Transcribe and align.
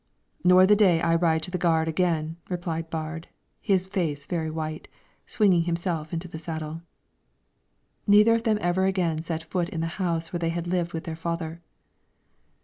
"Nor 0.43 0.65
the 0.65 0.75
day 0.75 0.99
I 0.99 1.13
ride 1.13 1.43
to 1.43 1.51
the 1.51 1.59
gard 1.59 1.87
again," 1.87 2.37
replied 2.49 2.89
Baard, 2.89 3.25
his 3.61 3.85
face 3.85 4.25
very 4.25 4.49
white, 4.49 4.87
swinging 5.27 5.65
himself 5.65 6.11
into 6.11 6.27
the 6.27 6.39
saddle. 6.39 6.81
Neither 8.07 8.33
of 8.33 8.41
them 8.41 8.57
ever 8.61 8.85
again 8.85 9.21
set 9.21 9.43
foot 9.43 9.69
in 9.69 9.81
the 9.81 9.85
house 10.01 10.33
where 10.33 10.39
they 10.39 10.49
had 10.49 10.65
lived 10.65 10.93
with 10.93 11.03
their 11.03 11.15
father. 11.15 11.61